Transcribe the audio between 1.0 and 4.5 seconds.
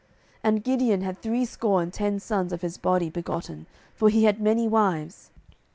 had threescore and ten sons of his body begotten: for he had